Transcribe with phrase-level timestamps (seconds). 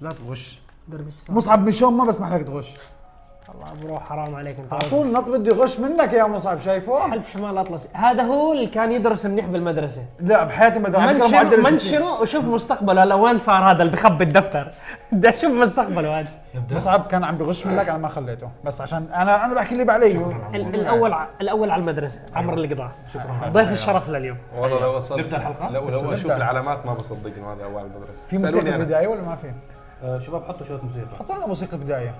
[0.00, 0.60] لا تغش.
[1.28, 2.76] مصعب مشون ما بسمح لك تغش.
[3.54, 7.32] الله برو حرام عليك انت على طول نط بده يغش منك يا مصعب شايفه؟ حلف
[7.32, 10.04] شمال اطلسي هذا هو اللي كان يدرس منيح بالمدرسة.
[10.20, 11.62] لا بحياتي ما 60.
[11.72, 13.02] منشره وشوف مستقبله.
[13.02, 14.70] هلا وين صار هذا اللي بخبي الدفتر؟
[15.12, 16.28] بدي أشوف مستقبله هذا.
[16.54, 18.48] نبدا مصعب كان عم بغش منك أنا ما خليته.
[18.64, 20.12] بس عشان أنا أنا بحكي اللي بعلي.
[20.54, 22.90] ال- الأول ع- الأول على المدرسة عمر القضاء.
[23.08, 23.48] شكرا.
[23.48, 24.38] ضيف الشرف لليوم.
[24.56, 26.30] والله لو اصل نبدأ الحلقة؟ لو لو أشوف.
[26.32, 28.26] العلامات ما بصدق انه هذا أول المدرسة.
[28.28, 28.78] في موسيقى.
[28.78, 29.52] بدايه ولا ما في؟
[30.02, 31.16] آه، شباب حطوا شوية موسيقى.
[31.18, 32.14] حطوا لنا موسيقى بداية.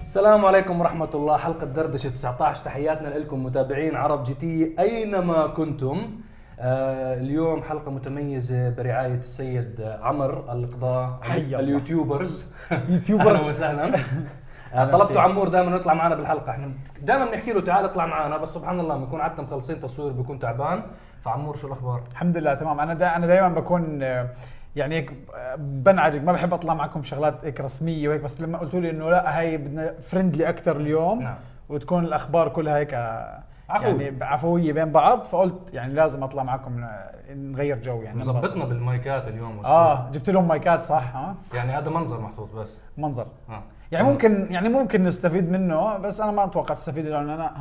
[0.00, 1.36] السلام عليكم ورحمة الله.
[1.36, 6.20] حلقة دردشة 19 تحياتنا لكم متابعين عرب GT أينما كنتم.
[6.60, 11.60] آه اليوم حلقة متميزة برعاية السيد عمر القضاء حي الله.
[11.60, 12.46] ال YouTubers.
[12.90, 13.36] YouTubers.
[13.36, 13.98] أهلا وسهلا.
[14.74, 16.50] آه طلبتوا عمور دائما يطلع معنا بالحلقة.
[16.50, 16.70] إحنا
[17.02, 20.82] دائما بنحكي له تعال اطلع معنا بس سبحان الله بنكون عادة مخلصين تصوير بيكون تعبان.
[21.24, 24.28] فعمور شو الأخبار؟ الحمد لله تمام أنا دا أنا دائما بكون آه،
[24.76, 28.80] يعني هيك آه، بنعجق ما بحب أطلع معكم شغلات هيك رسمية وهيك بس لما قلتوا
[28.80, 31.36] لي إنه لا هاي بدنا friendly أكثر اليوم نعم.
[31.68, 34.04] وتكون الأخبار كلها هيك آه، عفوي.
[34.04, 36.84] يعني عفويه بين بعض فقلت يعني لازم أطلع معكم
[37.30, 39.64] نغير جو يعني مظبطنا بالمايكات اليوم.
[39.64, 43.62] آه جبت لهم مايكات صح ها يعني هذا منظر محطوط بس منظر آه.
[43.92, 47.54] يعني ممكن يعني ممكن نستفيد منه بس أنا ما أتوقع تستفيد لأنه أنا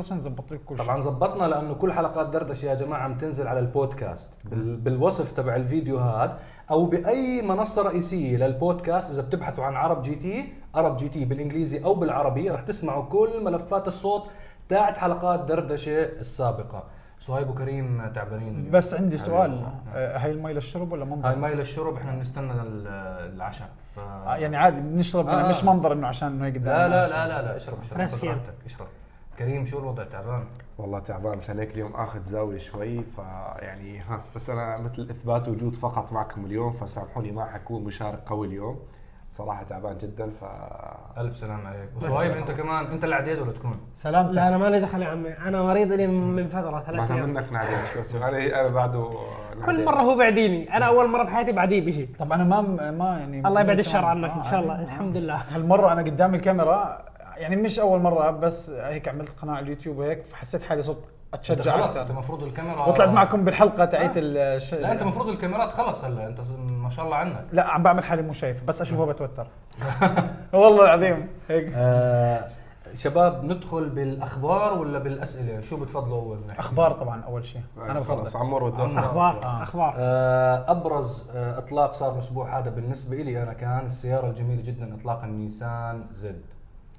[0.14, 0.86] زبطت لك كل شيء.
[0.86, 4.34] طبعا زبطنا لأنه كل حلقات دردشة يا جماعة عم تنزل على البودكاست.
[4.44, 6.38] بال- بالوصف تبع الفيديو هذا
[6.70, 12.50] أو بأي منصة رئيسية للبودكاست إذا بتبحثوا عن عرب GT عرب GT بالإنجليزي أو بالعربي
[12.50, 14.26] رح تسمعوا كل ملفات الصوت
[14.68, 16.84] تاعت حلقات دردشة السابقة.
[17.20, 18.70] صهيب وكريم تعبانين.
[18.70, 22.86] بس عندي سؤال آه، هاي المي للشرب ولا منظر؟ هاي مي للشرب إحنا بنستنى ال-
[23.36, 23.98] العشاء ف...
[23.98, 25.48] آه، يعني عادي بنشرب آه.
[25.48, 27.08] مش منظر إنه عشان إنه قدام لا لا.
[27.08, 28.86] لا لا لا اشرب اشرب خذ راحتك اشرب
[29.38, 30.44] كريم شو الوضع تعبان؟
[30.78, 35.74] والله تعبان مشان هيك اليوم آخذ زاوية شوي فيعني ها بس أنا مثل إثبات وجود
[35.74, 38.80] فقط معكم اليوم فسامحوني ما حكون مشارك قوي اليوم
[39.36, 40.44] صراحة تعبان جدا ف
[41.18, 41.88] ألف سلام عليك.
[41.96, 45.28] وصهيب أنت كمان أنت اللي عديت ولا تكون؟ سلامتك لا أنا مالي دخل يا عمي.
[45.32, 47.28] أنا مريض لي من فترة ما ثلاث أيام.
[47.28, 47.68] منك نادي
[48.12, 49.10] شو أنا أنا بعده
[49.66, 50.76] كل مرة هو بعديني.
[50.76, 52.60] أنا أول مرة بحياتي بعديه بشيء طب أنا ما
[52.90, 54.72] ما يعني الله يبعد الشر عنك آه، ان شاء الله.
[54.72, 54.84] عادي.
[54.84, 55.36] الحمد لله.
[55.50, 56.98] هالمرة أنا قدام الكاميرا
[57.36, 60.96] يعني مش أول مرة بس هيك عملت قناة على اليوتيوب وهيك فحسيت حالي انت
[61.34, 64.74] أتشجع خلص أنت المفروض الكاميرا وطلعت معكم بالحلقة تاعت الش...
[64.74, 67.44] لا أنت المفروض الكاميرات خلص هلا أنت ما شاء الله عنك.
[67.52, 69.46] لا عم بعمل حالي مو شايف بس اشوفها بتوتر
[70.52, 71.72] والله العظيم هيك.
[71.76, 72.48] آه
[72.94, 77.62] شباب ندخل بالأخبار ولا بالأسئلة؟ شو بتفضلوا أول؟ أخبار طبعا أول شيء.
[77.78, 79.62] أنا خلص وده أخبار آه.
[79.62, 79.94] أخبار.
[79.98, 85.24] آه أبرز آه إطلاق صار الأسبوع هذا بالنسبة لي أنا كان السيارة الجميلة جدا إطلاق
[85.24, 86.42] النيسان زد.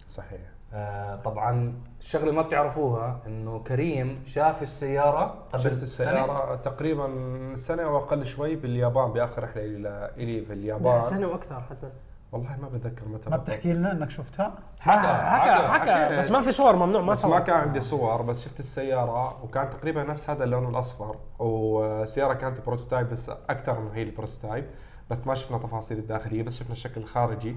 [0.09, 0.56] صحيح.
[0.73, 5.83] آه طبعا الشغله ما بتعرفوها إنه كريم شاف السيارة قبل شفت سنة.
[5.83, 7.09] السيارة تقريبا
[7.55, 11.01] سنة واقل شوي باليابان بآخر رحلة إلى إلي في اليابان.
[11.01, 11.89] سنة وأكثر حتى.
[12.31, 13.37] والله ما بتذكر متى ما.
[13.37, 17.31] بتحكي لنا إنك شفتها؟ حكى حكى حكى بس ما في صور ممنوع ما بس صور.
[17.31, 22.65] ما كان عندي صور بس شفت السيارة وكان تقريبا نفس هذا اللون الأصفر وسيارة كانت
[22.65, 24.65] prototype بس أكثر من هي ال prototype
[25.09, 27.55] بس ما شفنا تفاصيل الداخلية بس شفنا الشكل الخارجي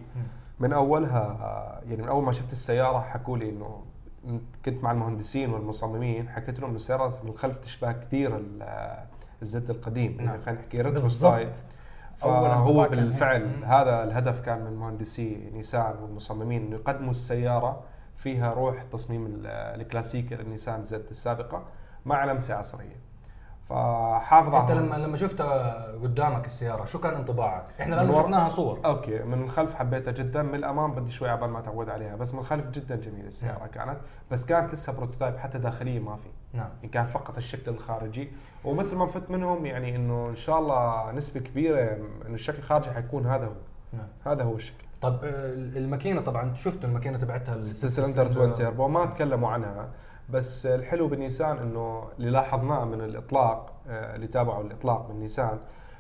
[0.60, 3.82] من أولها يعني من أول ما شفت السيارة حكوا لي إنه
[4.64, 8.96] كنت مع المهندسين والمصممين حكيت لهم إنه السيارة من الخلف تشبه كثير ال-
[9.42, 10.26] ال Z القديم نعم.
[10.26, 11.08] يعني خلينا نحكي retro.
[11.08, 11.48] style
[12.18, 12.90] فهو هيك.
[12.90, 17.80] بالفعل هذا الهدف كان من مهندسي نيسان والمصممين إنه يقدموا السيارة
[18.16, 19.46] فيها روح تصميم ال-
[19.80, 21.62] الكلاسيكي للنيسان Z السابقة
[22.06, 22.96] مع لمسة عصرية
[23.70, 28.80] فحافظ أنت لما لما شفتها قدامك السيارة شو كان انطباعك؟ إحنا من ورا- شفناها صور.
[28.84, 32.40] أوكي من الخلف حبيتها جدا من الأمام بدي شوي عبال ما اتعود عليها بس من
[32.40, 33.68] الخلف جدا جميله السيارة نعم.
[33.68, 33.96] كانت
[34.30, 36.28] بس كانت لسه prototype حتى داخلية ما في.
[36.58, 36.68] نعم.
[36.76, 38.32] يعني كان فقط الشكل الخارجي.
[38.64, 41.80] ومثل ما فت منهم يعني إنه إن شاء الله نسبة كبيرة
[42.26, 43.52] انه الشكل الخارجي حيكون هذا هو.
[43.92, 44.08] نعم.
[44.26, 44.84] هذا هو الشكل.
[45.02, 49.88] طب آه، الماكينة طبعا شفتوا الماكينة تبعتها؟ ست cylinder twin turbo ما تكلموا عنها.
[50.32, 55.58] بس الحلو بالنيسان إنه اللي لاحظناه من الإطلاق آه، اللي تابعوا الإطلاق من نيسان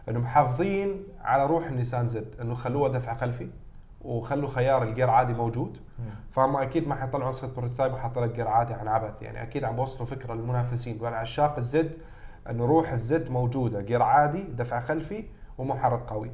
[0.08, 3.48] انه محافظين على روح النيسان Z إنه خلوها دفع خلفي
[4.00, 5.78] وخلوا خيار الجير عادي موجود.
[6.30, 9.76] فهم أكيد ما حيطلعوا نسخه prototype وحط لك جير عادي عن عبث يعني أكيد عم
[9.76, 10.98] بوصلوا فكرة للمنافسين.
[11.00, 11.92] والعشاق ال Z
[12.50, 15.24] إنه روح ال Z موجودة جير عادي دفع خلفي
[15.58, 16.30] ومحرك قوي.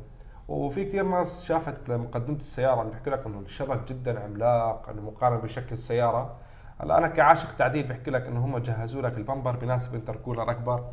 [0.48, 5.40] وفي كثير ناس شافت مقدمة السيارة اللي بحكي لك إنه الشبك جدا عملاق إنه مقارنة
[5.40, 6.36] بشكل السيارة.
[6.80, 10.84] هلا أنا كعاشق تعديل بحكي لك إنه هم جهزوا لك ال bumper بناسب intercooler أكبر.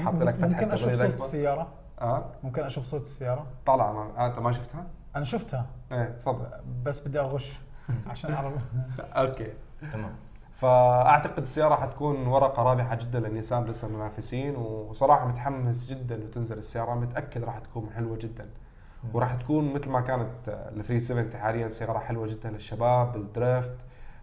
[0.00, 1.68] وحط لك فتحة ممكن أشوف صورة السيارة؟
[2.00, 4.84] آه؟ ممكن أشوف صورة السيارة؟ طالعه ما- آه، أنت ما شفتها؟
[5.16, 5.66] أنا شفتها.
[5.92, 6.46] إيه تفضل.
[6.84, 7.60] بس بدي أغش
[8.06, 8.52] عشان أعرف.
[9.00, 9.52] أوكي.
[9.92, 10.12] تمام.
[10.60, 16.94] فأعتقد السيارة حتكون ورقة رابحة جدا للنيسان بالنسبة للمنافسين وصراحة متحمس جدا انه تنزل السيارة.
[16.94, 18.48] متأكد راح تكون حلوة جدا.
[19.14, 23.76] وراح تكون مثل ما كانت ال 370 حاليا سيارة حلوة جدا للشباب بال drift.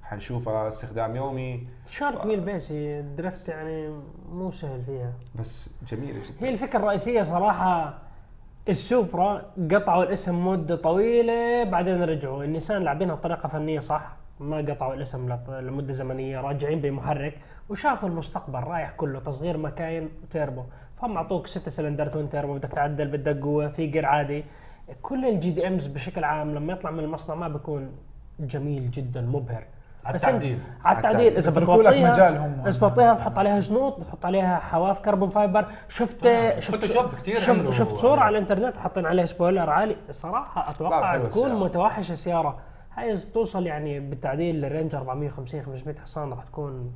[0.09, 1.67] حنشوفها استخدام يومي.
[1.89, 4.01] short wheelbase هي ال drift يعني
[4.31, 5.13] مو سهل فيها.
[5.35, 7.97] بس جميله جدا هي الفكرة الرئيسية صراحة
[8.69, 9.41] السوبرا
[9.71, 12.43] قطعوا الاسم مدة طويلة بعدين رجعوا.
[12.43, 17.37] النيسان لاعبينها بطريقة فنية صح ما قطعوا الاسم لمدة زمنية راجعين بمحرك.
[17.69, 20.63] وشافوا المستقبل رايح كله تصغير مكاين وتيربو
[21.01, 24.43] فهم أعطوك ستة cylinder twin turbo بدك تعدل بدك قوة في جير عادي.
[25.01, 27.91] كل ال JDMs بشكل عام لما يطلع من المصنع ما بيكون
[28.39, 29.63] جميل جدا مبهر.
[30.05, 30.59] على التعديل.
[30.85, 31.35] على التعديل.
[31.37, 32.63] إذا بتوطيها مجال هم.
[32.65, 37.39] بس بتوطيها بتحط عليها جنوط بتحط عليها حواف carbon fiber شفت آه، شفت Photoshop كتير
[37.39, 39.95] شفت, شفت صورة على الإنترنت؟ حاطين عليها spoiler عالي.
[40.11, 41.63] صراحة أتوقع تكون السيارة.
[41.63, 42.57] متوحشة السيارة.
[42.95, 46.91] هاي توصل يعني بالتعديل لل range 450 500 حصان راح تكون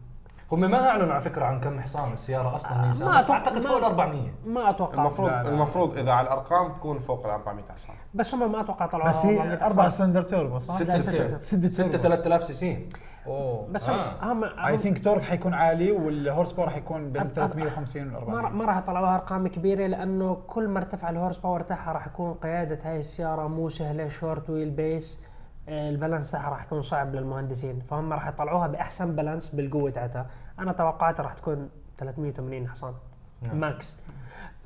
[0.52, 3.32] هم ما أعلنوا على فكرة عن كم حصان السيارة أصلا آه، نيسان ما بس أتوقع-
[3.32, 5.50] أعتقد ما- فوق ال 400 ما أتوقع المفروض لا، لا.
[5.50, 9.26] المفروض إذا على الأرقام تكون فوق ال 400 حصان بس هم ما أتوقع طلعوا بس
[9.26, 11.40] هي أربع cylinder turbo صح؟ ست لا، ستة ستة.
[11.40, 12.90] ستة 6 توربو 3000 CC
[13.28, 14.32] أوه بس هم آه.
[14.32, 18.38] هم, I think torque حيكون عالي وال horsepower حيكون بين up- up- 350 و ما
[18.40, 22.34] 400 ما راح يطلعوها أرقام كبيرة لأنه كل ما ارتفع ال horsepower تاعها راح يكون
[22.34, 25.24] قيادة هاي السيارة مو سهلة short wheelbase ال
[25.68, 30.26] balance تاعها راح يكون صعب للمهندسين فهم راح يطلعوها بأحسن balance بالقوة تاعتها
[30.60, 32.94] أنا توقعت راح تكون 380 حصان
[33.42, 33.60] نعم.
[33.60, 34.00] max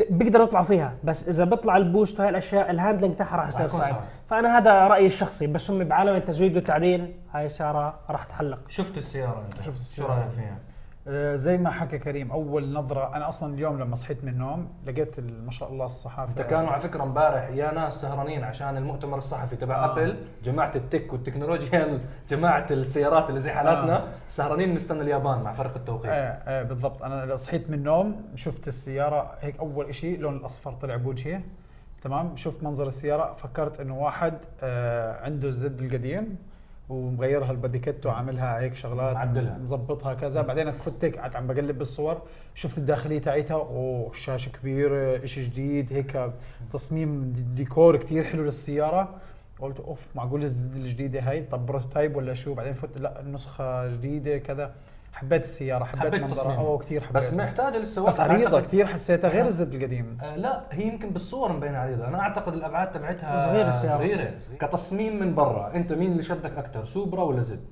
[0.10, 3.68] بيقدروا يطلعوا فيها بس إذا بيطلع ال boost وهي الأشياء ال handling تاعها راح يصير
[3.68, 4.02] صعب صعب.
[4.30, 9.46] فأنا هذا رأيي الشخصي بس هم بعالم التزويد والتعديل هاي السيارة راح تحلق شفت السيارة
[9.46, 10.14] أنت شفت شو السيارة.
[10.14, 10.58] رأيك فيها؟
[11.10, 15.20] آه، زي ما حكى كريم أول نظرة أنا أصلا اليوم لما صحيت من النوم لقيت
[15.20, 19.56] ما شاء الله الصحافة أنت كانوا على فكرة امبارح يا ناس سهرانين عشان المؤتمر الصحفي
[19.56, 19.92] تبع آه.
[19.92, 22.00] Apple جماعة ال tech والتكنولوجيا
[22.30, 24.08] جماعة السيارات اللي زي حالاتنا آه.
[24.30, 27.04] سهرانين نستنى اليابان مع فرق التوقيت إيه إيه بالضبط.
[27.04, 31.42] أنا صحيت من النوم شفت السيارة هيك أول شيء لون الأصفر طلع بوجهي.
[32.02, 34.34] تمام؟ شفت منظر السيارة فكرت إنه واحد
[34.64, 36.38] آه عنده ال Z القديم.
[36.90, 39.58] ومغيرها ال body kit وعاملها هيك شغلات معدلها.
[39.58, 40.42] مظبطها كذا.
[40.42, 42.22] بعدين فت هيك قعدت عم بقلب بالصور
[42.56, 43.56] شفت الداخلية تاعتها.
[43.56, 46.32] أوه شاشة كبيرة شيء جديد هيك
[46.72, 49.16] تصميم ديكور كتير حلو للسيارة.
[49.60, 50.44] قلت أوف معقول
[50.76, 54.76] الجديدة هاي؟ طب prototype ولا شو؟ بعدين فت لا النسخه جديدة كذا.
[55.18, 58.30] حبيت السيارة حبيت, حبيت منظرها كثير حبيت بس محتاجه لسه بس وقت.
[58.30, 60.18] عريضة أعتقد- كثير حسيتها غير ال Z القديم.
[60.22, 62.08] آه لا هي يمكن بالصور مبينة عريضة.
[62.08, 63.98] أنا أعتقد الأبعاد تبعتها صغيرة السيارة.
[63.98, 64.40] صغيرة.
[64.60, 65.76] كتصميم من برا.
[65.76, 67.66] أنت مين اللي شدك أكثر سوبرا ولا Z؟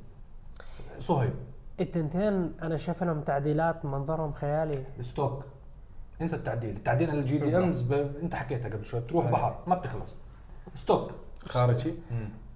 [1.00, 1.34] صهيب
[1.80, 4.84] التنتين أنا شايف لهم تعديلات منظرهم خيالي.
[5.02, 5.46] stock
[6.22, 6.76] انسى التعديل.
[6.76, 7.94] التعديل على ال JDMs ب...
[8.24, 9.00] أنت حكيتها قبل شوي.
[9.00, 10.16] بتروح بحر ما بتخلص.
[10.76, 11.12] stock.
[11.46, 11.94] خارجي.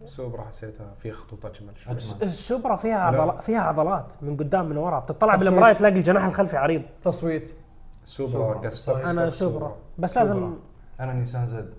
[0.06, 1.94] سوبرا حسيتها فيها خطوط اجمل شوي.
[1.94, 3.22] السوبرا فيها لا.
[3.22, 5.50] عضلات فيها عضلات من قدام من ورا بتطلع تصويت.
[5.50, 6.82] بالمرايه تلاقي الجناح الخلفي عريض.
[7.02, 7.56] تصويت.
[8.06, 8.70] سوبرا سوبرا.
[8.70, 9.12] قصة.
[9.12, 9.76] أنا سوبرا.
[9.98, 10.54] بس لازم
[11.00, 11.74] أنا نيسان Z.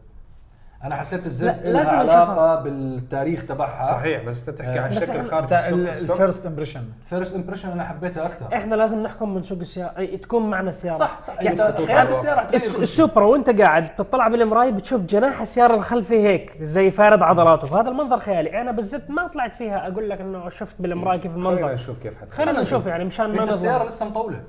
[0.85, 3.91] أنا حسيت ال Z لا، لها لازم علاقة بالتاريخ تبعها.
[3.91, 8.27] صحيح بس أنت تحكي عن بس شكل خارج ال first impression first impression أنا حبيتها
[8.27, 10.97] أكثر إحنا لازم نحكم من سوق السياره أي تكون معنا السيارة.
[10.97, 11.43] صح صح.
[11.43, 12.83] يعني انت خيارات السيارة حتغير الس- كل شيء.
[12.83, 17.67] السوبرا وأنت قاعد بتطلع بالمراية بتشوف جناح السيارة الخلفي هيك زي فارد عضلاته.
[17.67, 18.61] فهذا المنظر خيالي.
[18.61, 21.99] أنا بال Z ما طلعت فيها أقول لك إنه شفت بالمراية كيف خلينا المنظر نشوف
[21.99, 22.31] كيف حتكون.
[22.31, 24.41] خلينا نشوف يعني مشان ما السيارة لسه مطولة.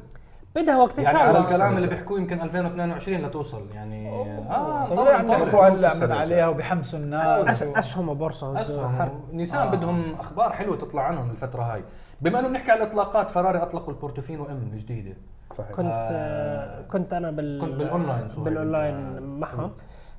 [0.56, 4.09] بدها وقت ان يعني شاء على الله الكلام اللي بيحكوه يمكن 2022 لتوصل يعني
[4.50, 5.44] آه طب مطولة- ليه عم مطولة.
[5.44, 6.19] يحكوا هلا السنة من الجاية.
[6.19, 9.09] عليها وبيحمسوا الناس أسهم وبورصة أسهم.
[9.33, 9.71] نيسان آه.
[9.71, 11.83] بدهم أخبار حلوة تطلع عنهم الفترة هاي
[12.21, 15.14] بما إنه بنحكي على الإطلاقات فراري أطلقوا البورتوفينو إم الجديدة
[15.57, 16.06] صحيح كنت آه.
[16.11, 18.44] آه كنت أنا بال كنت بالأونلاين صهيب.
[18.44, 19.71] بالأونلاين أنت- معهم آه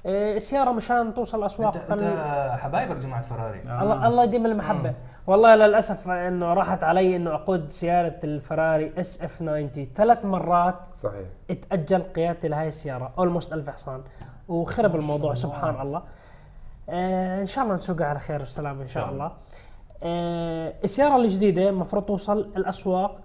[0.06, 3.60] السيارة مشان توصل اسواق انت, أنت حبايبك جماعة فراري.
[3.60, 3.82] آه.
[3.82, 4.94] الله الله يديم المحبة.
[5.26, 11.26] والله للأسف إنه راحت علي إنه أقود سيارة الفراري SF 90 ثلاث مرات صحيح.
[11.50, 13.12] اتاجل قيادتي لهي السيارة.
[13.18, 14.02] almost 1000 حصان
[14.48, 16.02] وخرب الموضوع سبحان الله.
[16.88, 19.14] آه إن شاء الله نسوقها على خير وسلامه إن شاء الله.
[19.14, 19.32] الله.
[20.02, 23.20] آه السيارة الجديدة المفروض توصل الأسواق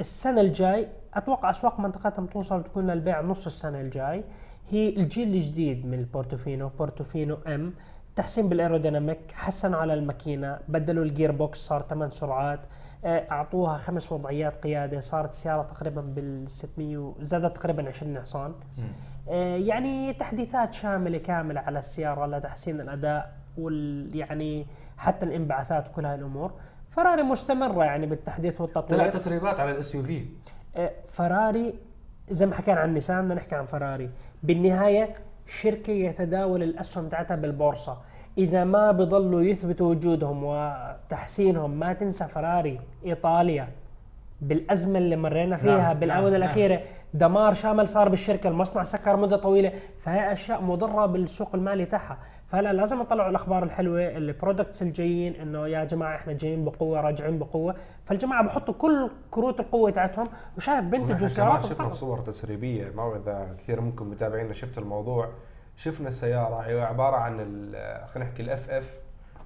[0.00, 0.88] السنة الجاي.
[1.14, 4.24] أتوقع أسواق منطقتهم توصل تكون للبيع نص السنة الجاي.
[4.70, 6.68] هي الجيل الجديد من البورتوفينو.
[6.68, 7.74] بورتوفينو M
[8.16, 12.60] تحسين بال aerodynamic حسنوا على الماكينة بدلوا ال gearbox صار 8 سرعات
[13.04, 18.54] آه، أعطوها خمس وضعيات قيادة صارت السياره تقريبا بال 600 زادت تقريبا 20 حصان.
[19.28, 24.66] آه، يعني تحديثات شاملة كاملة على السيارة لتحسين الأداء وال يعني
[24.96, 26.52] حتى الانبعاثات وكل هاي الأمور.
[26.90, 30.26] فراري مستمرة يعني بالتحديث طلع والتطوير تسريبات على ال SUV
[30.76, 31.74] آه، فراري
[32.32, 34.10] زي ما حكينا عن نيسان بدنا نحكي عن فراري.
[34.42, 35.14] بالنهاية
[35.46, 37.98] شركة يتداول الأسهم تاعتها بالبورصة.
[38.38, 43.68] إذا ما بضلوا يثبتوا وجودهم وتحسينهم ما تنسى فراري إيطاليا.
[44.40, 46.80] بالأزمة اللي مرينا فيها نعم، بالآونة نعم، الأخيرة
[47.14, 49.72] دمار شامل صار بالشركة المصنع سكر مدة طويلة.
[50.00, 52.18] فهي أشياء مضرة بالسوق المالي تاعها.
[52.52, 57.38] فهلا لازم يطلعوا الأخبار الحلوة ال products الجايين إنه يا جماعة إحنا جايين بقوة راجعين
[57.38, 57.74] بقوة.
[58.04, 61.88] فالجماعة بحطوا كل كروت القوة تاعتهم وشايف بنتج ونحن كمان سيارات شفنا.
[61.88, 65.28] صور تسريبية ما إذا كثير منكم متابعينا شفتوا الموضوع.
[65.76, 67.36] شفنا سياره هي عبارة عن
[68.06, 68.94] خلينا نحكي ال FF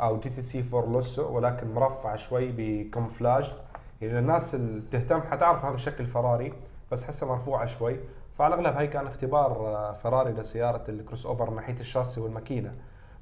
[0.00, 3.54] أو GTC 4 لوسو ولكن مرفع شوي ب camouflage
[4.00, 6.52] يعني الناس اللي بتهتم حتعرف هذا الشكل فراري
[6.92, 7.96] بس حسها مرفوعة شوي.
[8.38, 12.74] فعلى الأغلب هي كان اختبار آه، فراري لسيارة ال crossover من ناحية الشاسي والماكينة.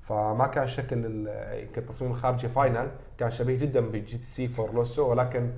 [0.08, 5.50] فما كان شكل ال- كالتصميم الخارجي final كان شبيه جدا بال GTC 4 لوسو ولكن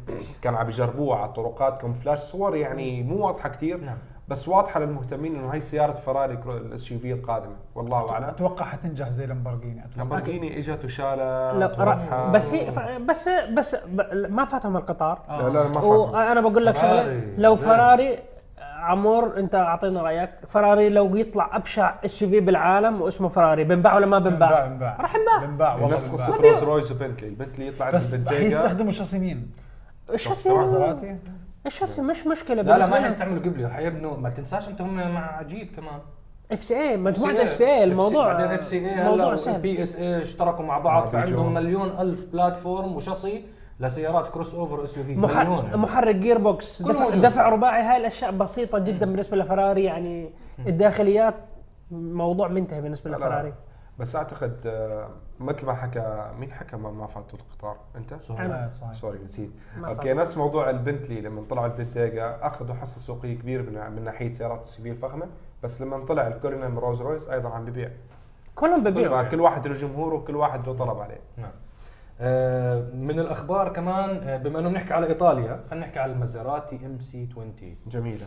[0.42, 3.98] كان عم يجربوه على الطرقات camouflage صور يعني مو واضحة كثير نعم.
[4.28, 7.56] بس واضحة للمهتمين إنه هي سيارة فراري ال SUV القادمة.
[7.74, 8.24] والله أعلم.
[8.24, 9.96] أتوقع حتنجح زي لامبورجيني أتوقع.
[9.96, 11.20] لامبورجيني إجت وشالت
[11.58, 15.18] لا بس هي ف- بس بس ب- ما فاتهم القطار.
[15.28, 15.42] آه.
[15.42, 17.20] لا لا ما فاتت وأنا بقول لك شغلة.
[17.38, 17.56] لو.
[17.56, 18.18] فراري
[18.86, 24.18] عمور انت اعطينا رأيك فراري لو يطلع أبشع SUV بالعالم واسمه فراري بنباع ولا ما
[24.18, 26.26] بنباع؟ بنباع راح نباع بنباع والله نفس بنباع.
[26.26, 28.38] قصة روز رويز وبنتلي البنتلي يطلع بس البنتيجا.
[28.38, 29.50] حيستخدموا شاسي مين؟
[30.14, 31.16] الشاسي مازراتي؟
[31.66, 33.06] الشاسي مش مشكلة لا لا ما.
[33.06, 36.00] يستعملوا قبلي حيبنوا ما تنساش انت هم مع جيب كمان
[36.52, 39.60] اف سي اي مجموعه اف سي اي الموضوع بعدين اف سي اي موضوع هلا سهل
[39.60, 41.54] بي اس اي اشتركوا مع بعض مع فعندهم.
[41.54, 43.44] مليون ألف بلاتفورم وشاصي
[43.80, 45.44] لسيارات كروس أوفر اس يو في محر...
[45.44, 45.76] مليون يعني.
[45.76, 47.20] محرك جير بوكس دفع, موجود.
[47.20, 50.30] دفع رباعي هاي الأشياء بسيطة جدا بالنسبة لفراري يعني
[50.66, 51.34] الداخليات
[51.90, 53.10] موضوع منتهي بالنسبة.
[53.10, 53.54] لفراري
[53.98, 55.08] بس أعتقد آه،
[55.40, 58.40] مثل ما حكى مين حكى ما, ما فاتوا القطار أنت؟ صحيح.
[58.40, 59.50] آه، صحيح sorry نسيت
[59.84, 60.12] okay.
[60.12, 64.82] نفس موضوع البنتلي لما طلعوا البنتيجا أخذوا حصة سوقية كبيرة من, من ناحية سيارات ال
[64.82, 65.26] SUV الفخمة
[65.62, 67.90] بس لما طلع الكولينان من رولز رويس أيضا عم ببيع
[68.54, 71.50] كلهم ببيعوا كل واحد له جمهوره وكل واحد له طلب عليه نعم
[72.94, 77.54] من الأخبار كمان آه، بما إنه بنحكي على إيطاليا خلينا نحكي على المازيراتي MC 20
[77.86, 78.26] جميلة.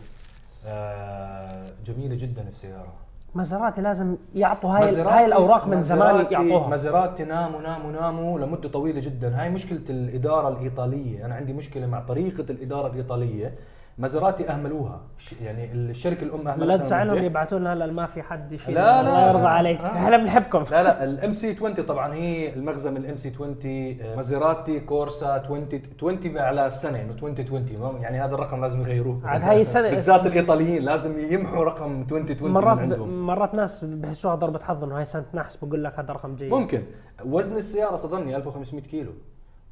[0.66, 2.92] آه، جميلة جدا السيارة.
[3.34, 6.68] مازراتي لازم يعطوا هاي هاي الأوراق من زمان يعطوها.
[6.68, 9.40] مازيراتي ناموا ناموا ناموا لمدة طويلة جدا.
[9.42, 11.26] هاي مشكلة الإدارة الإيطالية.
[11.26, 13.54] أنا عندي مشكلة مع طريقة الإدارة الإيطالية.
[13.98, 15.00] مازيراتي أهملوها.
[15.42, 17.24] يعني الشركة الأم أهملتها لا تزعلهم.
[17.24, 19.00] يبعثوا لنا هلا ما في حد يشيل لا، لا.
[19.00, 19.80] الله يرضى عليك.
[19.80, 19.86] آه.
[19.86, 20.62] إحنا بنحبكم.
[20.70, 25.26] لا لا ال MC 20 طبعا هي المغزى من ال MC 20 آه، مازيراتي كورسا
[25.26, 29.20] 20 20 على السنة إنه 2020 ما- يعني هذا الرقم لازم يغيروه.
[29.24, 33.26] عاد هاي السنة- بالذات الإيطاليين لازم يمحوا رقم 2020 مرات من عندهم.
[33.26, 36.50] مرات ناس بحسوها ضربة حظ إنه هاي سنة نحس بقول لك هذا رقم جيد.
[36.50, 36.82] ممكن.
[37.24, 39.12] وزن السيارة صدمني 1500 كيلو.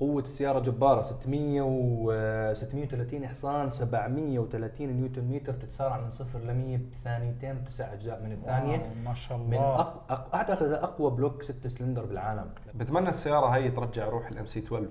[0.00, 2.12] قوة السيارة جبارة 600 و
[2.54, 8.92] 630 حصان 730 نيوتن متر بتتسارع من صفر ل 100 بثانيتين وتسع أجزاء من الثانية.
[9.04, 9.80] ما شاء من الله.
[9.80, 10.04] أق...
[10.10, 10.34] أق...
[10.34, 12.50] أعتقد هذا أقوى بلوك 6 سلندر بالعالم.
[12.74, 14.86] بتمنى السيارة هي ترجع روح ال MC 12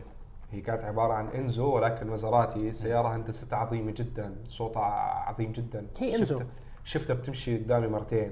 [0.52, 4.82] هي كانت عبارة عن إنزو ولكن مازراتي سيارة هندستها عظيمة جدا صوتها
[5.28, 5.88] عظيم جدا.
[6.00, 6.42] هي إنزو.
[6.84, 8.32] شفتها- بتمشي قدامي مرتين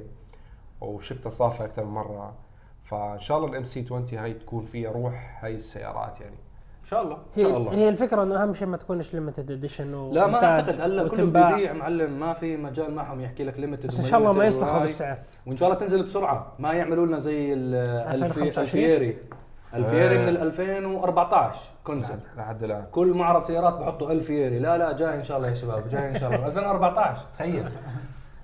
[0.81, 2.33] وشفتها صافة أكثر من مرة.
[2.83, 6.35] فإن شاء الله ال MC 20 هاي تكون فيها روح هاي السيارات يعني.
[6.85, 7.71] إن شاء الله إن هي شاء الله.
[7.73, 11.49] هي الفكرة إنه أهم شيء ما تكونش limited edition لا ما أعتقد هلا كله بده
[11.49, 14.79] يبيع معلم ما في مجال معهم يحكي لك limited بس إن شاء الله ما يستخف
[14.81, 16.53] بالسعر وإن شاء الله تنزل بسرعة.
[16.59, 18.85] ما يعملوا لنا زي ال- الفي- 2025.
[18.85, 19.17] الفيري.
[19.73, 20.17] الفيري.
[20.17, 22.85] من ال 2014 concept لحد الآن.
[22.91, 26.19] كل معرض سيارات بحطوا الفيري لا لا جاي إن شاء الله يا شباب جاي إن
[26.19, 26.45] شاء الله.
[26.47, 27.69] 2014 تخيل.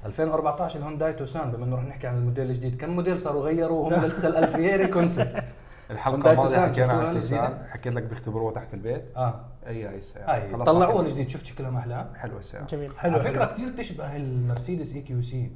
[0.05, 2.81] 2014 الهونداي توسان بما انه رح نحكي عن الموديل الجديد.
[2.81, 5.43] كم موديل صاروا غيروا هم لسه الالفيري concept
[5.91, 9.03] الحلقة الماضية توسان حكينا عن؟ توسان حكيت لك بيختبروها تحت البيت.
[9.17, 9.39] آه.
[9.67, 11.01] أي هاي السياره خلاص طلعوها.
[11.01, 12.65] الجديد شفت شكلها محلاه حلوة السيارة.
[12.65, 12.91] جميل.
[12.97, 13.45] حلو على فكرة.
[13.45, 15.51] كثير تشبه المرسيدس EQC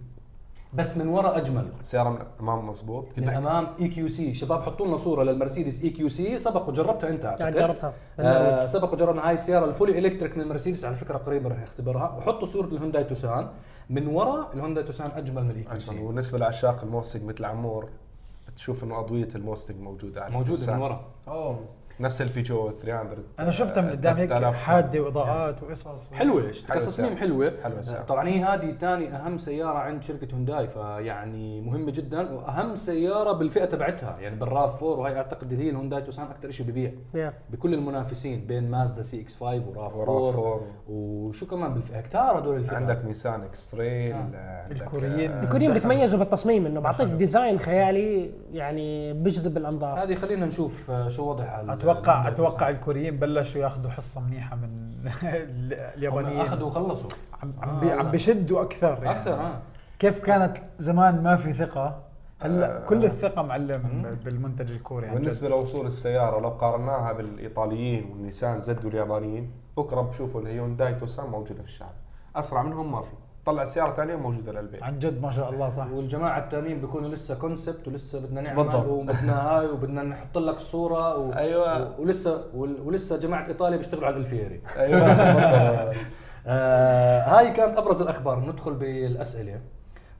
[0.73, 1.67] بس من ورا أجمل.
[1.81, 7.09] السياره من الامام مضبوط من أمام EQC شباب حطوا لنا صورة للمرسيدس EQC سبق وجربتها
[7.09, 7.93] أنت يعني اعتقد جربتها.
[8.19, 8.67] آه.
[8.67, 12.47] سبق وجربنا هاي السيارة ال fully electric من المرسيدس على فكرة قريبا رح نختبرها وحطوا
[12.47, 13.47] صورة الهونداي توسان.
[13.89, 17.89] من ورا الهونداي توسان أجمل من ال EQC وبالنسبة لعشاق الموستنج مثل عمور
[18.55, 20.75] بتشوف إنه أضوية الموستنج موجودة على موجودة.
[20.75, 21.59] من ورا أوه
[21.99, 24.55] نفس البيجو 300 أنا شفتها من قدام هيك 3000.
[24.63, 27.15] حادة واضاءات وقصص حلوة حلوة كتصميم.
[27.17, 28.01] حلوة حلوة السيارة.
[28.03, 33.65] طبعا هي هذه ثاني أهم سيارة عند شركة هونداي فيعني مهمة جدا وأهم سيارة بالفئة
[33.65, 36.91] تبعتها يعني بالراف 4 وهي أعتقد هي الهونداي توسان أكثر شيء ببيع.
[37.49, 42.57] بكل المنافسين بين مازدا CX 5 وراف 4 وراف فور وشو كمان بالفئة كتار هدول
[42.57, 44.65] الفئات عندك نيسان اكستريل آه.
[44.71, 45.31] الكوريين.
[45.31, 45.73] آه، الكوريين.
[45.73, 51.61] بيتميزوا بالتصميم إنه بعطيك design خيالي يعني بيجذب الأنظار هذه خلينا نشوف آه، شو وضعها
[51.91, 52.69] أتوقع أتوقع.
[52.69, 54.95] الكوريين بلشوا ياخذوا حصة منيحة من
[55.97, 56.39] اليابانيين.
[56.41, 57.09] أخذوا وخلصوا.
[57.43, 57.93] عم عم, آه،.
[57.93, 59.11] عم بيشدوا أكثر يعني.
[59.19, 59.61] أكثر آه.
[59.99, 62.01] كيف كانت زمان ما في ثقة؟
[62.39, 62.85] هلا آه.
[62.85, 65.07] كل الثقة معلم بالمنتج الكوري.
[65.07, 65.19] عن جد.
[65.21, 71.67] بالنسبة لوصول السيارة لو قارناها بالإيطاليين والنيسان زد واليابانيين بكرة بشوفوا الهيونداي توسان موجودة في
[71.67, 71.91] الشارع.
[72.35, 73.09] أسرع منهم ما في.
[73.45, 75.87] طلع سيارة ثانية موجودة للبيع عن جد ما شاء الله صح.
[75.91, 78.85] والجماعة الثانيين بيكونوا لسه concept ولسه بدنا نعمل بالضبط.
[78.85, 81.33] وبدنا هاي وبدنا نحط لك الصورة و...
[81.33, 81.83] أيوة.
[81.83, 82.01] و...
[82.01, 84.99] ولسه ولسه جماعة إيطاليا بيشتغلوا على الالفيري أيوه.
[86.47, 88.39] آه هاي كانت أبرز الأخبار.
[88.39, 89.59] ندخل بالأسئلة.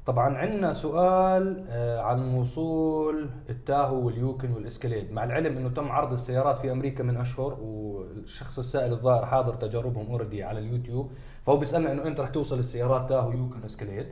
[0.06, 5.12] طبعا عندنا سؤال آه عن وصول التاهو واليوكن والإسكليد.
[5.12, 10.12] مع العلم إنه تم عرض السيارات في أمريكا من أشهر والشخص السائل الظاهر حاضر تجاربهم
[10.12, 11.12] already على اليوتيوب
[11.44, 14.08] فهو بيسألنا إنه إمتى رح توصل السيارات تاهو يوكن إسكليد؟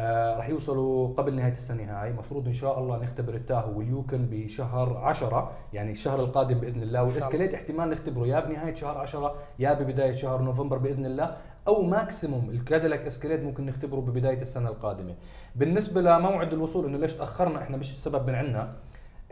[0.00, 2.12] آه رح يوصلوا قبل نهاية السنة هاي.
[2.12, 7.02] مفروض إن شاء الله نختبر التاهو واليوكن بشهر عشرة يعني الشهر القادم بإذن الله.
[7.02, 11.36] والاسكليد احتمال نختبره يا بنهاية شهر عشرة يا ببداية شهر نوفمبر بإذن الله.
[11.68, 15.14] أو maximum الكاديلاك اسكليد ممكن نختبره ببداية السنة القادمة.
[15.56, 18.76] بالنسبة لموعد الوصول إنه ليش تأخرنا إحنا؟ مش السبب من عندنا.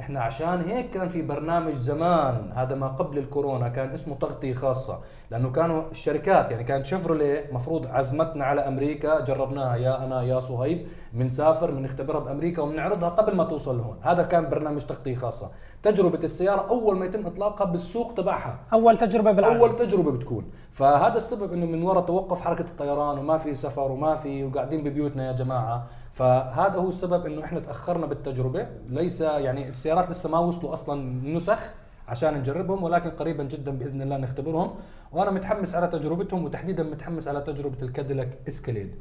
[0.01, 4.99] إحنا عشان هيك كان في برنامج زمان هذا ما قبل الكورونا كان اسمه تغطية خاصة
[5.31, 10.87] لأنه كانوا الشركات يعني كانت شيفروليه مفروض عزمتنا على أمريكا جربناها يا أنا يا صهيب
[11.13, 13.97] بنسافر بنختبرها بأمريكا وبنعرضها قبل ما توصل لهون.
[14.03, 15.51] هذا كان برنامج تغطية خاصة.
[15.83, 18.59] تجربة السيارة أول ما يتم إطلاقها بالسوق تبعها.
[18.73, 19.57] أول تجربة بالعالم.
[19.57, 20.51] أول تجربة بتكون.
[20.71, 25.27] فهذا السبب إنه من وراء توقف حركة الطيران وما في سفر وما في وقاعدين ببيوتنا
[25.27, 25.87] يا جماعة.
[26.17, 28.67] فهذا هو السبب إنه إحنا تأخرنا بالتجربة.
[28.89, 31.75] ليس يعني السيارات لسه ما وصلوا أصلا نسخ
[32.09, 34.75] عشان نجربهم ولكن قريبا جدا بإذن الله نختبرهم.
[35.13, 38.95] وأنا متحمس على تجربتهم وتحديدا متحمس على تجربة الكاديلاك اسكاليد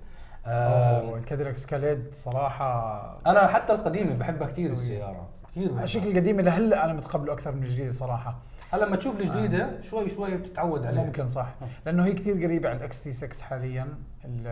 [0.46, 5.84] أوه، الكاديلاك سكاليد صراحة أنا حتى القديمة بحبها كثير السيارة كثير.
[5.84, 8.38] الشكل القديم لهلا أنا متقبله أكثر من الجديد صراحة.
[8.72, 11.04] هلأ لما تشوف الجديدة شوي شوي بتتعود عليها.
[11.04, 11.56] ممكن صح.
[11.86, 13.88] لأنه هي كثير قريبة على ال XT 6 حاليا
[14.26, 14.48] ال-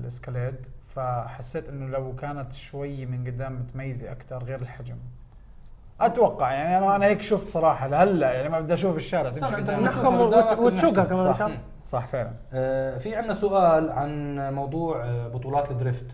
[0.00, 4.96] الاسكاليد فحسيت إنه لو كانت شوي من قدام متميزة أكثر غير الحجم.
[6.00, 9.80] أتوقع يعني أنا أنا هيك شفت صراحة لهلأ يعني ما بدي أشوف الشارع تمشي قدام.
[9.80, 11.42] نحكم نحكم قدامك وت- وتسوقها كمان ان صح.
[11.42, 12.32] الله صح فعلا.
[12.52, 16.06] آه، في عندنا سؤال عن موضوع آه، بطولات ال drift.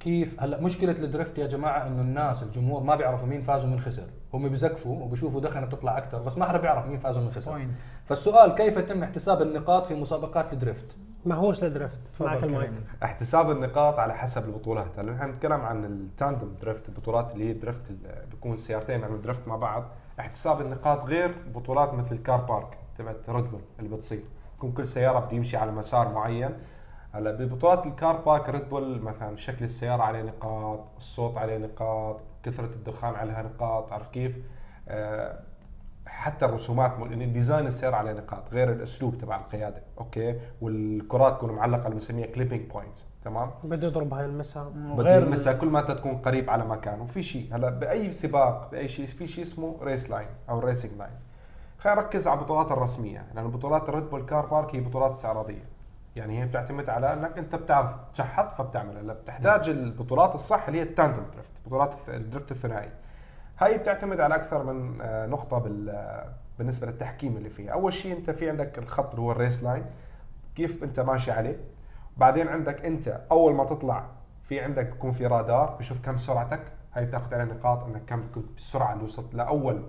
[0.00, 3.80] كيف؟ هلأ مشكلة ال drift يا جماعة إنه الناس الجمهور ما بيعرفوا مين فاز ومين
[3.80, 7.66] خسر هم بيزقفوا وبيشوفوا دخنه بتطلع أكثر بس ما حدا بيعرف مين فاز ومين خسر
[8.04, 12.70] فالسؤال كيف يتم احتساب النقاط في مسابقات ال drift؟ ما هوش ل drift معك المايك.
[13.02, 14.98] احتساب النقاط على حسب البطولات.
[14.98, 19.20] هلا نحن نتكلم عن ال tandem drift البطولات اللي هي drift ال- بيكون سيارتين يعملوا
[19.22, 19.84] drift مع بعض.
[20.20, 24.20] احتساب النقاط غير بطولات مثل ال car park تبعت ريد بول اللي بتصير
[24.58, 26.50] يكون كل سيارة بده يمشي على مسار معين.
[27.12, 32.20] هلا ببطولات ال car park ريد بول مثلا شكل السيارة عليه نقاط الصوت عليه نقاط
[32.42, 34.36] كثرة الدخان عليها نقاط عارف كيف؟
[34.88, 35.40] آه
[36.10, 41.52] حتى الرسومات مو- يعني design السيارة عليه نقاط غير الأسلوب تبع القيادة okay؟ والكرات تكون
[41.52, 44.72] معلقة اللي بنسميها clipping points تمام؟ بده يضرب هاي المسا.
[44.74, 48.70] بده غير يلمسها كل ما أنت تكون قريب على مكان وفي شيء هلا بأي سباق
[48.70, 51.12] بأي شيء في شيء اسمه race line أو racing line
[51.78, 55.64] خلينا نركز على البطولات الرسمية لأن بطولات الريد بول car park هي بطولات استعراضية.
[56.16, 60.82] يعني هي بتعتمد على إنك أنت بتعرف تشحط فبتعمل هلا بتحتاج البطولات الصح اللي هي
[60.82, 62.88] ال tandem drift بطولات ال drift الثنائي.
[63.60, 67.72] هاي بتعتمد على أكثر من آه، نقطة بال آه، بالنسبة للتحكيم اللي فيها.
[67.72, 69.84] أول شيء أنت في عندك الخط اللي هو ال race line
[70.56, 71.60] كيف أنت ماشي عليه.
[72.16, 74.06] بعدين عندك أنت أول ما تطلع
[74.42, 76.60] في عندك بيكون في رادار بشوف كم سرعتك.
[76.94, 79.82] هاي بتاخذ عليها نقاط إنك كم كنت بالسرعه اللي وصلت لأول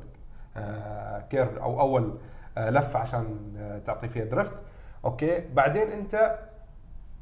[0.57, 2.17] آه curve أو أول
[2.57, 3.53] لفة عشان
[3.85, 4.55] تعطي فيها drift.
[5.05, 6.39] أوكي؟ بعدين أنت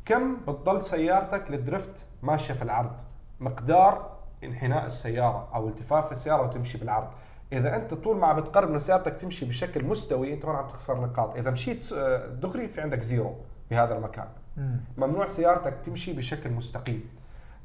[0.06, 2.92] كم بتضل سيارتك لل drift ماشية في العرض.
[3.40, 7.08] مقدار انحناء السيارة أو التفاف السيارة وتمشي بالعرض.
[7.54, 11.02] إذا أنت طول ما عم بتقرب إنه سيارتك تمشي بشكل مستوي أنت هون عم تخسر
[11.02, 11.36] نقاط.
[11.36, 13.36] إذا مشيت آه، دغري في عندك zero
[13.72, 14.28] بهذا المكان.
[14.58, 14.80] مم.
[14.98, 17.10] ممنوع سيارتك تمشي بشكل مستقيم.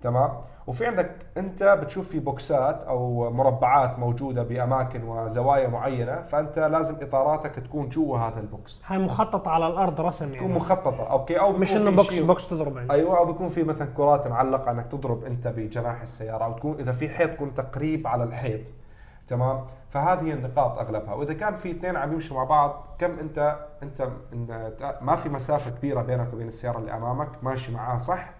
[0.05, 0.31] تمام؟
[0.67, 6.95] وفي عندك انت بتشوف في box ات أو مربعات موجودة بأماكن وزوايا معينة فأنت لازم
[7.03, 8.83] إطاراتك تكون جوا هذا ال box.
[8.87, 10.55] هاي مخططة على الأرض رسم تكون يعني.
[10.55, 11.11] مخططة.
[11.11, 12.91] أوكي أو مش إنه box box تضرب يعني.
[12.93, 16.93] أيوه أو بيكون في مثلا كرات معلقة إنك تضرب أنت بجناح السيارة أو تكون إذا
[16.93, 18.61] في حيط تكون تقريب على الحيط.
[19.29, 21.15] تمام؟ فهذه هي النقاط أغلبها.
[21.15, 24.09] وإذا كان في اثنين عم يمشوا مع بعض كم انت أنت
[25.01, 28.34] ما في مسافة كبيرة بينك وبين السيارة اللي أمامك ماشي معاه صح؟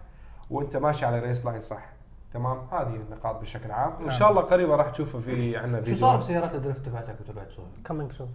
[0.55, 1.95] وانت ماشي على race line صح.
[2.35, 3.93] تمام؟ هذه هي النقاط بشكل عام.
[4.03, 5.97] وإن شاء الله قريبا راح تشوفوا في عندنا شوية فيديو.
[5.97, 8.29] صار بسيارات ال drift تبعتك وتبعت سوري؟ coming soon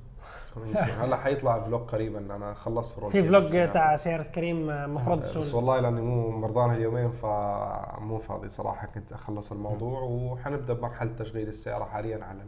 [1.00, 2.36] هلا حيطلع vlog قريبا.
[2.36, 3.72] أنا خلصت في vlog.
[3.72, 8.88] تاع سيارة كريم المفروض بس تسوي والله لأني مو مرضان اليومين فمو فاضي صراحة.
[8.88, 12.40] كنت أخلص الموضوع وحنبدأ بمرحلة تشغيل السيارة حاليا على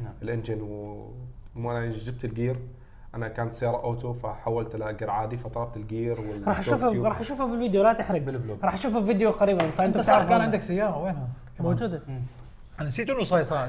[0.00, 0.12] نعم.
[0.22, 0.62] ال engine.
[0.62, 2.56] و أنا جبت ال gear.
[3.16, 7.20] أنا كانت سيارة auto فحولت لها gear عادي فطلبت ال gear وال راح أشوفها راح
[7.20, 8.20] أشوفها في الفيديو لا تحرق.
[8.20, 8.58] بال vlog.
[8.64, 9.70] راح أشوفها في فيديو قريبا.
[9.70, 11.28] فأنت بتعرف كان عندك سيارة وينها؟
[11.60, 12.02] موجودة.
[12.78, 13.68] أنا نسيت إنه صاير صار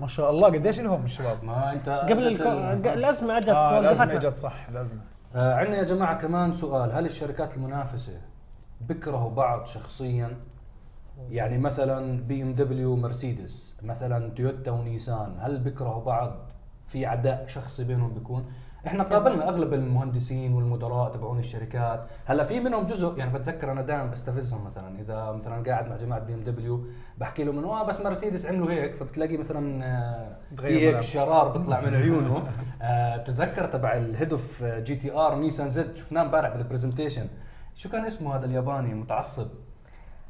[0.00, 0.48] ما شاء الله.
[0.48, 2.48] قديش لهم الشباب؟ ما انت قبل الكو...
[2.92, 3.48] الأزمة أجت.
[3.48, 5.00] آه الأزمة أجت صح الأزمة.
[5.34, 6.92] آه عندنا يا جماعة كمان سؤال.
[6.92, 8.20] هل الشركات المنافسة
[8.80, 10.36] بيكرهوا بعض شخصيا؟
[11.30, 16.36] يعني مثلا بي إم دبليو مرسيدس مثلا تويوتا ونيسان هل بيكرهوا بعض؟
[16.86, 18.52] في عداء شخصي بينهم بيكون؟
[18.86, 22.06] إحنا قابلنا أغلب المهندسين والمدراء تبعون الشركات.
[22.24, 25.00] هلأ في منهم جزء يعني بتذكر أنا دائما بستفزهم مثلا.
[25.00, 26.84] إذا مثلا قاعد مع جماعة بي إم دبليو
[27.18, 31.00] بحكي لهم إنه آه بس مرسيدس عملوا هيك فبتلاقي مثلا آه، في هيك.
[31.00, 32.42] شرار بيطلع من عيونه.
[32.82, 37.26] آه، بتتذكر تبع ال head of GTR نيسان Z شفناه امبارح بال presentation
[37.76, 39.48] شو كان اسمه هذا الياباني متعصب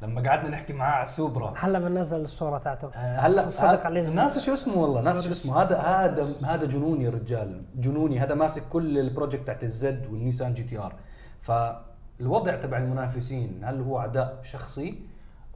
[0.03, 2.87] لما قعدنا نحكي معاه على السوبرا هلا بننزل الصورة تاعته.
[2.87, 7.03] آه، هلا صدق عليه ناسي شو اسمه والله ناسي شو اسمه هذا هذا هذا جنوني
[7.03, 8.19] يا رجال جنوني.
[8.19, 10.95] هذا ماسك كل ال project تاعت ال Z والنيسان GTR.
[11.39, 14.99] فالوضع تبع المنافسين هل هو عداء شخصي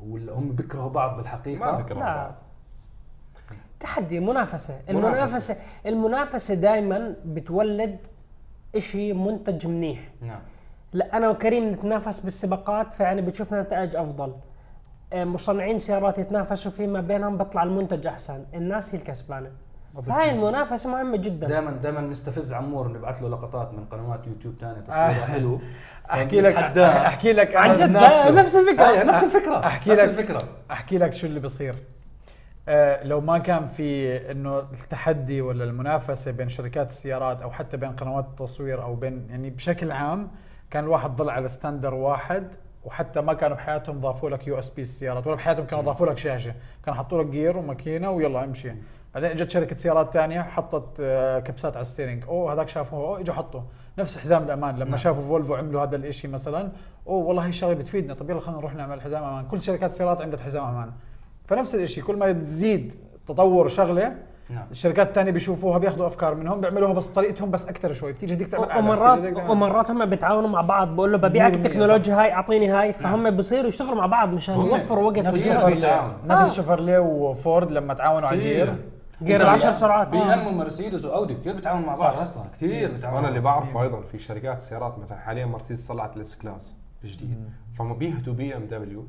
[0.08, 2.16] ولا هم بيكرهوا بعض بالحقيقة؟ ما بكره لا.
[2.16, 2.36] بعض.
[3.80, 4.74] تحدي منافسة.
[4.90, 5.14] منافسة.
[5.14, 5.56] المنافسة
[5.86, 7.98] المنافسة دائما بتولد
[8.76, 10.10] إشي منتج منيح.
[10.22, 10.40] نعم.
[10.94, 14.34] لا أنا وكريم نتنافس بالسباقات فيعني بتشوف نتائج أفضل
[15.14, 19.52] آه، مصنعين سيارات يتنافسوا فيما بينهم بيطلع المنتج أحسن الناس هي الكسبانة
[20.08, 24.78] فهاي المنافسة مهمة جدا دائما دائما نستفز عمور نبعث له لقطات من قنوات يوتيوب ثانية
[24.78, 24.82] آه.
[25.12, 25.60] تصويرها حلو
[26.12, 26.56] أحكي لك.
[26.78, 27.90] أحكي لك عن جد.
[28.38, 30.10] نفس الفكرة أيوة، نفس الفكرة أحكي نفس لك.
[30.10, 31.76] الفكرة أحكي لك شو اللي بصير
[32.68, 37.92] آه لو ما كان في إنه التحدي ولا المنافسة بين شركات السيارات أو حتى بين
[37.92, 40.32] قنوات التصوير أو بين يعني بشكل عام
[40.72, 42.48] كان الواحد ضل على standard واحد
[42.86, 46.54] وحتى ما كانوا بحياتهم ضافوا لك USB السيارات ولا بحياتهم كانوا ضافوا لك شاشة.
[46.86, 48.72] كانوا حطوا لك gear وماكينة ويلا امشي.
[49.14, 53.20] بعدين إجت شركة سيارات ثانية حطت آه، كبسات على ال steering أوه هذاك شافوه أوه
[53.20, 53.62] إجوا حطوا.
[53.98, 54.76] نفس حزام الأمان.
[54.76, 54.98] لما نعم.
[54.98, 56.72] شافوا فولفو عملوا هذا الإشي مثلا
[57.08, 58.14] أوه والله هي الشغلة بتفيدنا.
[58.14, 59.46] طب يلا خلينا نروح نعمل حزام أمان.
[59.46, 60.92] كل شركات السيارات عملت حزام أمان.
[61.46, 62.96] فنفس الشيء كل ما تزيد
[63.28, 64.16] تطور شغلة
[64.50, 64.66] نعم.
[64.72, 68.68] الشركات الثانية بيشوفوها بياخذوا أفكار منهم بيعملوا بس بطريقتهم بس أكثر شوي بتيجي هديك تعمل
[68.78, 72.94] ومرات ومرات هم بيتعاونوا مع بعض بقول له ببيعك 100% التكنولوجيا هاي أعطيني هاي.
[72.94, 76.54] فهم بصيروا يشتغلوا مع بعض مشان يوفروا وقت نفس نفس آه.
[76.54, 78.38] شيفرليه وفورد لما تعاونوا على
[79.22, 80.08] ال gear 10 بي- سرعات.
[80.08, 80.34] بي آه.
[80.34, 82.16] إم ومرسيدس وأودي كثير بيتعاونوا مع بعض.
[82.18, 82.44] أصلا.
[82.56, 83.40] كثير بيتعاونوا وأنا اللي.
[83.40, 88.56] بعرفه أيضا في شركات سيارات مثلا حاليا مرسيدس طلعت ال S-Class الجديد فهم بيهدوا بي
[88.58, 89.08] إم دبليو.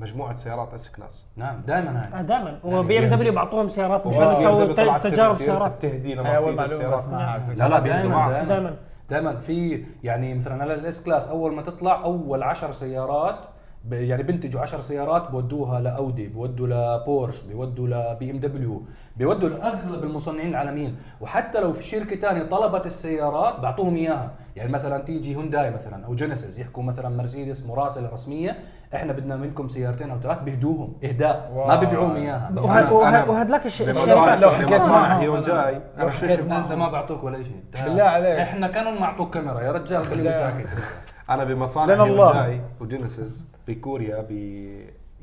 [0.00, 2.58] مجموعة سيارات S-Class نعم دائما آه هاي دائما.
[2.64, 5.84] يعني وبي إم بي- دبليو بعطوهم سيارات مشان يسووا تجارب سيارات.
[5.84, 6.66] لمرسيدس معلومة.
[6.66, 7.54] سيارات فكرة.
[7.54, 8.42] لا لا دائما.
[8.42, 8.76] دائما
[9.10, 9.36] دائما.
[9.38, 13.38] في يعني مثلا على ال S-Class أول ما تطلع أول 10 سيارات
[13.90, 18.82] يعني بينتجوا 10 سيارات بودوها لأودي بودوا لبورش بيودوا لبي إم دبليو
[19.16, 20.96] بيودوا لأغلب المصنعين العالميين.
[21.20, 24.30] وحتى لو في شركة ثانية طلبت السيارات بعطوهم إياها.
[24.56, 28.58] يعني مثلا تيجي هونداي مثلا أو جينيسيس يحكوا مثلا مرسيدس مراسله رسمية
[28.94, 31.76] إحنا بدنا منكم سيارتين أو ثلاث بيهدوهم إهداء ما.
[31.76, 32.52] بيبيعوهم إياها.
[32.56, 33.86] وه- أنا- وه- أنا وهذاك الشيء
[34.40, 36.40] لو حكيت معهم هيونداي لو حكيت.
[36.40, 37.84] أنت ما بعطوك ولا شيء.
[37.84, 38.38] بالله عليك.
[38.38, 39.60] إحنا كانوا ما أعطوك كاميرا.
[39.60, 40.38] يا رجال خليني بالله.
[40.38, 40.68] ساكت.
[41.30, 42.60] أنا بمصانع لنا الله.
[42.80, 44.30] وجينيسيس بكوريا ب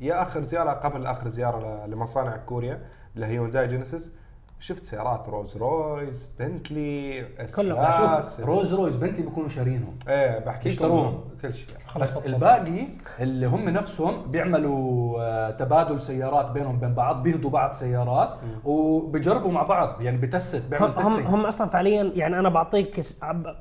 [0.00, 2.80] يا آخر زيارة قبل آخر زيارة لمصانع كوريا
[3.16, 4.12] لهيونداي جينيسيس
[4.60, 7.90] شفت سيارات رولز رويس بنتلي S كلهم.
[7.92, 9.98] شوف روز رويز بنتلي بيكونوا شارينهم.
[10.08, 11.20] إيه بحكي يشتروهم.
[11.42, 11.66] كل شيء.
[12.00, 12.88] بس الباقي
[13.20, 18.30] اللي هم نفسهم بيعملوا آه، تبادل سيارات بينهم بين بعض بيهدوا بعض سيارات
[18.64, 23.00] وبيجربوا مع بعض يعني بتست بيعمل هم هم, أصلا فعليا يعني أنا بعطيك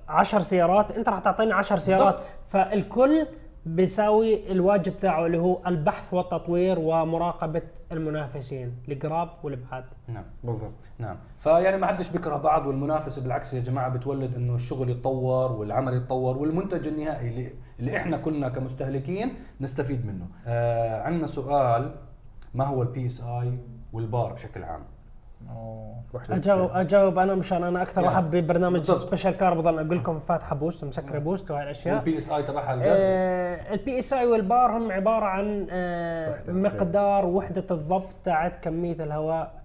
[0.10, 2.14] 10 سيارات أنت راح تعطيني 10 سيارات.
[2.14, 2.24] بالضبط.
[2.48, 3.28] فالكل
[3.76, 10.72] بيساوي الواجب تاعه اللي هو البحث والتطوير ومراقبة المنافسين القراب والابعاد نعم بالضبط.
[11.00, 11.16] نعم.
[11.38, 16.38] فيعني ما حدش بيكره بعض والمنافسه بالعكس يا جماعة بتولد إنه الشغل يتطور والعمل يتطور
[16.38, 20.28] والمنتج النهائي اللي, اللي إحنا كلنا كمستهلكين نستفيد منه.
[20.48, 21.96] آه عندنا سؤال
[22.54, 23.58] ما هو ال PSI
[23.94, 24.84] والبار بشكل عام؟
[26.30, 28.82] اجاوب أجاوب أنا مشان أنا أكثر يعني واحد ببرنامج.
[28.82, 31.96] Special Car بضل أقول لكم فاتحة boost مسكرة boost وهاي الأشياء.
[31.96, 32.74] وال PSI تبعها
[33.74, 39.62] ال PSI وال bar هم عبارة عن آه مقدار وحدة الضبط تاعت كمية الهواء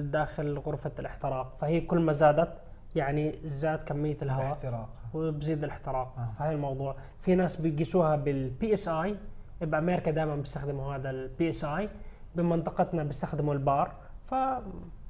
[0.00, 1.56] داخل غرفة الاحتراق.
[1.58, 2.48] فهي كل ما زادت
[2.94, 4.52] يعني زاد كمية الهواء.
[4.52, 6.14] احتراق وبزيد الاحتراق.
[6.18, 6.28] آه.
[6.38, 6.96] فهي الموضوع.
[7.20, 9.16] في ناس بيقيسوها بال PSI
[9.60, 11.88] بأمريكا دائما بيستخدموا هذا ال PSI
[12.36, 13.92] بمنطقتنا بيستخدموا البار.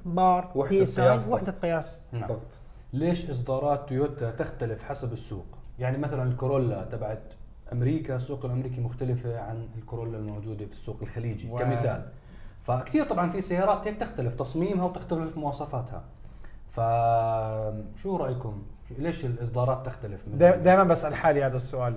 [0.07, 1.99] فبار وحدة قياس وحدة قياس.
[2.13, 2.27] نعم.
[2.29, 2.41] ضغط
[2.93, 5.47] ليش إصدارات تويوتا تختلف حسب السوق؟
[5.79, 7.23] يعني مثلا الكورولا تبعت
[7.73, 12.09] أمريكا السوق الأمريكي مختلفة عن الكورولا الموجودة في السوق الخليجي و- كمثال.
[12.61, 16.05] فكثير طبعا في سيارات هيك تختلف تصميمها وتختلف مواصفاتها.
[16.69, 18.63] فشو رأيكم؟
[18.99, 21.97] ليش الإصدارات تختلف من دائما بسأل حالي هذا السؤال.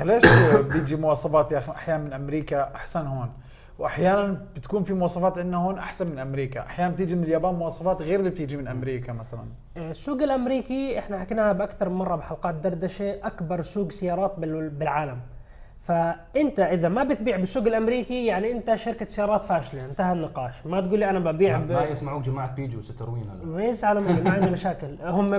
[0.00, 0.22] ليش
[0.60, 3.32] بيجي مواصفات يا أخي أحيانا من أمريكا أحسن هون.
[3.80, 6.60] وأحيانا بتكون في مواصفات إنه هون أحسن من أمريكا.
[6.60, 9.40] أحيانا بتيجي من اليابان مواصفات غير اللي بتيجي من أمريكا مثلا.
[9.76, 15.18] السوق الأمريكي إحنا حكيناها بأكثر من مرة بحلقات دردشة أكبر سوق سيارات بال- بالعالم.
[15.80, 20.66] فأنت إذا ما بتبيع بالسوق الأمريكي يعني أنت شركة سيارات فاشلة انتهى النقاش.
[20.66, 21.72] ما تقول لي أنا ببيع ما ب...
[21.72, 23.44] ما يسمعوك جماعة بيجو وستروين هلا.
[23.46, 24.96] ما يزعلوا ما عندي مشاكل.
[25.02, 25.30] هم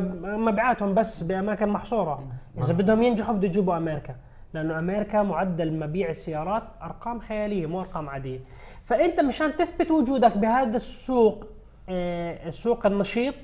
[0.45, 2.23] مبيعاتهم بس بأماكن محصورة.
[2.63, 4.15] إذا بدهم ينجحوا بده يجيبوا أمريكا.
[4.54, 8.40] لأنه أمريكا معدل مبيع السيارات أرقام خيالية مو أرقام عادية.
[8.86, 11.48] فأنت مشان تثبت وجودك بهذا السوق
[11.90, 13.36] آه، السوق النشيط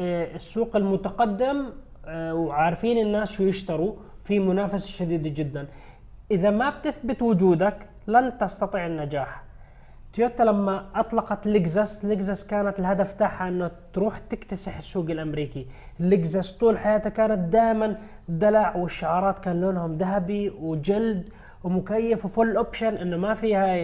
[0.00, 1.66] آه، السوق المتقدم
[2.06, 5.66] آه، وعارفين الناس شو يشتروا في منافسة شديدة جدا.
[6.30, 9.42] إذا ما بتثبت وجودك لن تستطيع النجاح.
[10.12, 15.66] تويوتا لما أطلقت لكزس لكزس كانت الهدف تاعها إنه تروح تكتسح السوق الأمريكي.
[16.00, 17.98] لكزس طول حياتها كانت دائما
[18.28, 21.28] دلع والشعارات كان لونهم ذهبي وجلد
[21.64, 23.76] ومكيف و full option إنه ما فيها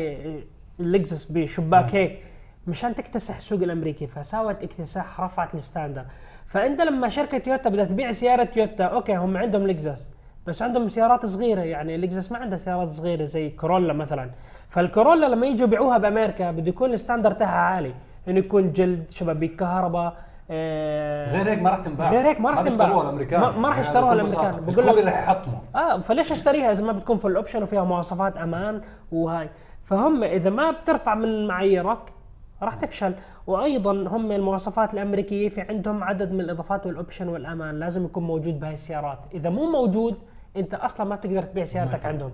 [0.81, 2.19] اللكزس بشباك هيك.
[2.67, 6.05] مشان تكتسح السوق الأمريكي فساوت اكتساح رفعت ال standard.
[6.47, 10.11] فأنت لما شركة تويوتا بدها تبيع سيارة تويوتا أوكي هم عندهم لكزس
[10.49, 14.31] بس عندهم سيارات صغيرة يعني لكزس ما عندها سيارات صغيرة زي كورولا مثلا.
[14.69, 17.95] فالكورولا لما يجوا يبيعوها بأمريكا بده يكون ال standard تاعها عالي.
[18.29, 20.17] إنه يكون جلد شبابيك كهرباء
[20.51, 22.11] آه غير هيك ما راح تنباع.
[22.11, 22.77] غير هيك ما راح تنباع.
[22.87, 23.41] بيشتروها الأمريكان.
[23.41, 24.15] ما- ما راح يعني يشتروها.
[24.23, 24.51] بساطة.
[24.61, 28.81] بقول لك- يحطموا آه فليش اشتريها إذا ما بتكون full option وفيها مواصفات أمان
[29.13, 29.49] وهاي؟
[29.85, 31.99] فهم إذا ما بترفع من معاييرك
[32.63, 33.15] راح تفشل.
[33.47, 37.79] وأيضا هم المواصفات الأمريكية في عندهم عدد من الإضافات وال option والأمان.
[37.81, 39.19] لازم يكون موجود بهاي السيارات.
[39.35, 40.15] إذا مو موجود
[40.59, 42.31] انت أصلا ما بتقدر تبيع سيارتك عندهم.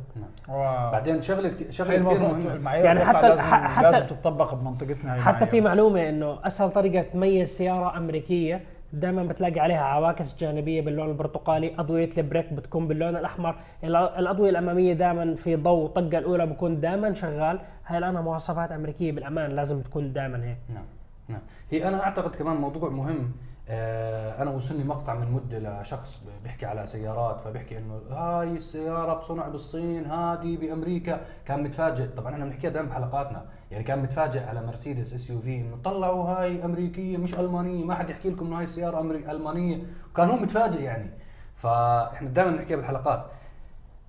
[0.49, 0.53] و-
[0.93, 2.75] بعدين شغله شغلة كثير مهمة.
[2.75, 5.61] يعني حتى- لازم حتى- لازم تطبق بمنطقتنا حتى في.
[5.61, 8.61] معلومة إنه أسهل طريقة تميز سيارة أمريكية
[8.93, 13.55] دائما بتلاقي عليها عواكس جانبية باللون البرتقالي أضوية البريك بتكون باللون الأحمر.
[13.85, 17.61] الأضوية الأمامية دائما في ضوء طقه الأولى بكون دائما شغال.
[17.87, 20.57] هاي لانها مواصفات أمريكية بالأمان لازم تكون دائما هيك.
[20.75, 20.85] نعم.
[21.29, 21.41] نعم.
[21.71, 23.33] هي أنا أعتقد كمان موضوع مهم
[23.69, 30.07] أنا وصلني مقطع من مدة لشخص بيحكي على سيارات فبيحكي إنه هاي السيارة بصنع بالصين
[30.07, 31.21] هذه بأمريكا.
[31.47, 32.07] كان متفاجئ.
[32.07, 33.45] طبعا إحنا بنحكيها دائما بحلقاتنا.
[33.71, 38.31] يعني كان متفاجئ على مرسيدس SUV إنه طلعوا هاي أمريكية مش ألمانية ما حد يحكي
[38.31, 39.83] لكم إنه هاي السيارة أمري- ألمانية.
[40.17, 41.11] كان هو متفاجئ يعني.
[41.55, 43.27] فإحنا دائما بنحكيها بالحلقات.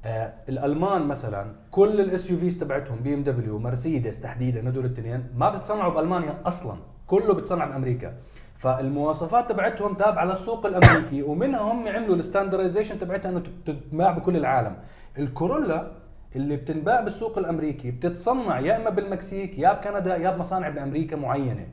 [0.06, 5.50] آه الألمان مثلا كل ال SUVs تبعتهم بي ام دبليو مرسيدس تحديدا هدول الاثنين ما
[5.50, 6.78] بتصنعوا بألمانيا أصلا.
[7.08, 8.14] كله بتصنع بأمريكا.
[8.66, 14.76] فالمواصفات تبعتهم تابعة للسوق الأمريكي ومنها هم عملوا ال standardization تبعتها إنه تتباع بكل العالم.
[15.18, 15.92] الكورولا
[16.36, 21.68] اللي بتنباع بالسوق الأمريكي بتتصنع يا إما بالمكسيك يا بكندا يا بمصانع بأمريكا معينة.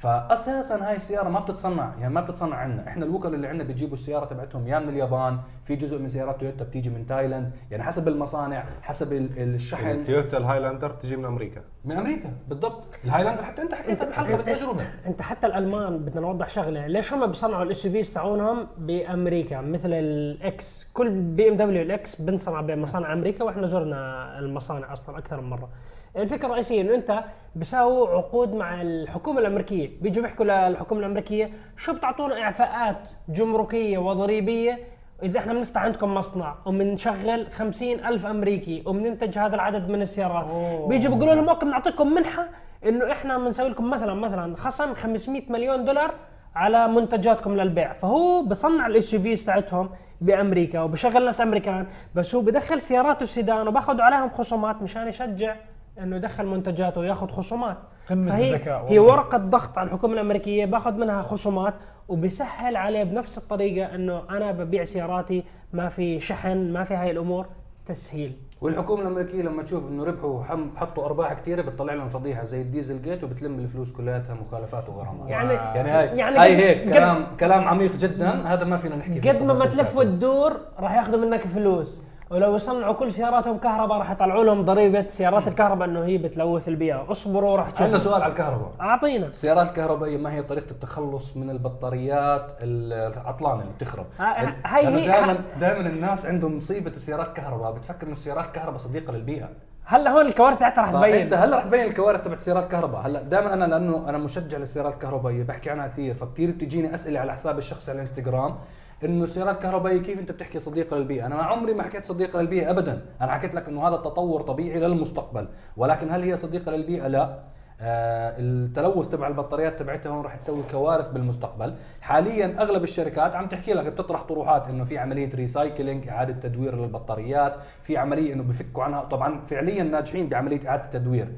[0.00, 2.88] فاساسا هاي السيارة ما بتتصنع يعني ما بتتصنع عندنا.
[2.88, 6.64] إحنا الوكلاء اللي عندنا بيجيبوا السيارة تبعتهم يا من اليابان في جزء من سيارات تويوتا
[6.64, 7.52] بتيجي من تايلاند.
[7.70, 10.02] يعني حسب المصانع حسب ال- الشحن.
[10.02, 11.60] تويوتا الهايلاندر تجي من أمريكا.
[11.84, 12.98] من أمريكا بالضبط.
[13.04, 14.84] الهايلاندر حتى أنت حكيتها بالحلقة بالتجربة.
[15.06, 16.86] أنت حتى الألمان بدنا نوضح شغلة.
[16.86, 22.01] ليش هم بيصنعوا ال SUVs تاعونهم بأمريكا؟ مثل ال X كل بي إم دبليو ال
[22.01, 25.68] X بنصنع بمصانع أمريكا وإحنا زرنا المصانع أصلا أكثر من مرة.
[26.16, 27.24] الفكرة الرئيسيه إنه أنت
[27.56, 29.90] بيساووا عقود مع الحكومة الأمريكية.
[30.00, 34.78] بيجوا بيحكوا للحكومة الأمريكية شو بتعطونا إعفاءات جمركية وضريبية
[35.22, 40.46] إذا إحنا بنفتح عندكم مصنع وبنشغل خمسين ألف أمريكي وبننتج هذا العدد من السيارات؟
[40.88, 42.48] بيجوا بيقولوا لهم أوكي بنعطيكم منحة
[42.86, 46.14] إنه إحنا بنسوي لكم مثلا مثلا خصم 500 مليون دولار
[46.54, 47.92] على منتجاتكم للبيع.
[47.92, 54.00] فهو بصنع ال SUVs تاعتهم بأمريكا وبشغل ناس أمريكان بس هو بدخل سيارات السيدان وباخذ
[54.00, 55.56] عليهم خصومات مشان يشجع
[55.98, 57.76] إنه يدخل منتجاته وياخذ خصومات
[58.10, 58.98] قمة فهي الذكاء هي.
[58.98, 61.74] ورقة ضغط على الحكومة الأمريكية باخذ منها خصومات
[62.08, 67.46] وبسهل عليه بنفس الطريقة إنه أنا ببيع سياراتي ما في شحن ما في هاي الأمور
[67.86, 70.42] تسهيل والحكومة الأمريكية لما تشوف إنه ربحوا
[70.76, 75.52] حطوا أرباح كثيرة بتطلع لهم فضيحة زي الديزل جيت وبتلم الفلوس كلياتها مخالفات وغرامات يعني
[75.52, 79.32] يعني هاي يعني يعني هاي هيك كلام كلام عميق جدا هذا ما فينا نحكي فيه
[79.32, 79.96] قد ما ما تلف.
[79.96, 82.00] وتدور راح ياخذوا منك فلوس
[82.30, 87.10] ولو يصنعوا كل سياراتهم كهرباء راح يطلعوا لهم ضريبة سيارات الكهرباء إنه هي بتلوث البيئة.
[87.10, 88.70] اصبروا راح عندنا تشوفوا سؤال على الكهرباء.
[88.80, 89.26] أعطينا.
[89.26, 95.38] السيارات الكهربائية ما هي طريقة التخلص من البطاريات العطلانه اللي بتخرب؟ ها- هاي هي- دائما
[95.60, 99.48] دائما الناس عندهم مصيبة السيارات الكهرباء بتفكر إنه السيارات الكهرباء صديقة للبيئة.
[99.84, 101.12] هلا هون الكوارث تاعتها راح تبين.
[101.12, 103.00] فأنت هلا رح تبين الكوارث تبعت سيارات الكهرباء.
[103.00, 106.14] هلا دائما أنا لأنه أنا مشجع للسيارات الكهربائية بحكي عنها كثير.
[106.14, 108.56] فكثير بتجيني أسئلة على حسابي الشخصي على الانستغرام
[109.04, 112.70] إنه السيارات الكهربائية كيف أنت بتحكي صديقه للبيئة؟ أنا ما عمري ما حكيت صديقه للبيئة
[112.70, 113.02] ابدا.
[113.20, 115.48] أنا حكيت لك إنه هذا تطور طبيعي للمستقبل.
[115.76, 117.38] ولكن هل هي صديقة للبيئة؟ لا.
[117.82, 121.74] آه التلوث تبع البطاريات تبعتها هون رح تسوي كوارث بالمستقبل.
[122.00, 127.56] حاليا أغلب الشركات عم تحكي لك بتطرح طروحات إنه في عملية recycling إعادة تدوير للبطاريات
[127.82, 129.04] في عملية إنه بفكوا عنها.
[129.04, 131.32] طبعا فعليا ناجحين بعملية إعادة التدوير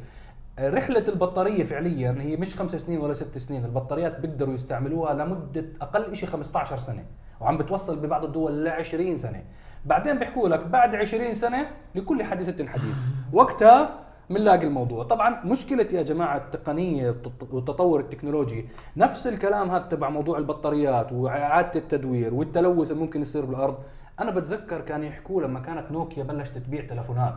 [0.61, 3.65] رحلة البطارية فعليا هي مش خمس سنين ولا ست سنين.
[3.65, 7.05] البطاريات بيقدروا يستعملوها لمدة أقل شيء 15 سنة.
[7.43, 9.43] وعم بتوصل ببعض الدول ل 20 سنة.
[9.85, 12.97] بعدين بيحكوا لك بعد 20 سنة لكل حادثة حديث.
[13.33, 13.99] وقتها
[14.31, 15.05] بنلاقي الموضوع.
[15.05, 21.81] طبعا مشكلة يا جماعة التقنية والتط- والتطور التكنولوجي نفس الكلام هذا تبع موضوع البطاريات وإعادة
[21.81, 23.75] التدوير والتلوث اللي ممكن يصير بالأرض.
[24.21, 27.35] أنا بتذكر كانوا يحكوا لما كانت نوكيا بلشت تبيع تلفونات.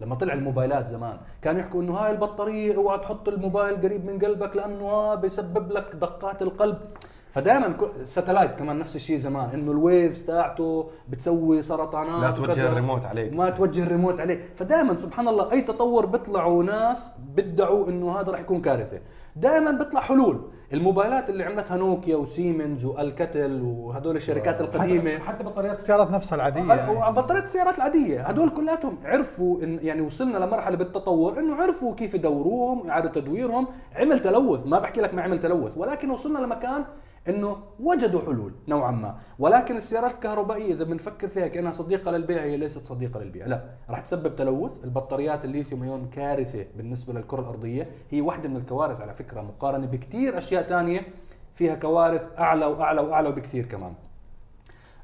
[0.00, 4.56] لما طلع الموبايلات زمان كانوا يحكوا إنه هاي البطارية اوعى تحط الموبايل قريب من قلبك
[4.56, 6.78] لأنه ها بيسبب لك دقات القلب.
[7.36, 12.68] فدائما ال satellite كمان نفس الشيء زمان إنه ال waves تاعته بتسوي سرطانات لا توجه.
[12.68, 13.32] الريموت عليك.
[13.32, 18.40] ما توجه الريموت عليه فدائما سبحان الله أي تطور بيطلعوا ناس بدعوا إنه هذا راح
[18.40, 18.98] يكون كارثة
[19.36, 20.40] دائما بيطلع حلول
[20.72, 25.18] الموبايلات اللي عملتها نوكيا وسيمنز والكاتل وهدول الشركات القديمة.
[25.18, 27.08] حتى, بطاريات السيارات نفسها العادية يعني.
[27.08, 28.22] وبطاريات السيارات العادية.
[28.22, 33.66] هدول كلاتهم عرفوا إن يعني وصلنا لمرحلة بالتطور إنه عرفوا كيف يدوروهم واعاده تدويرهم.
[33.96, 36.84] عمل تلوث ما بحكي لك ما عمل تلوث ولكن وصلنا لمكان
[37.28, 39.16] إنه وجدوا حلول نوعا ما.
[39.38, 44.00] ولكن السيارات الكهربائية إذا بنفكر فيها كأنها صديقة للبيئه هي ليست صديقة للبيئه لا راح
[44.00, 44.84] تسبب تلوث.
[44.84, 47.90] البطاريات الليثيوم إيون كارثة بالنسبة للكرة الأرضية.
[48.10, 51.02] هي واحدة من الكوارث على فكرة مقارنة بكثير أشياء ثانية
[51.54, 53.92] فيها كوارث أعلى وأعلى وأعلى بكثير كمان.